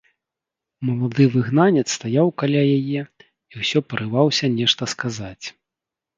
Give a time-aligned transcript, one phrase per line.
[0.87, 5.45] Малады выгнанец стаяў каля яе і ўсё парываўся нешта сказаць.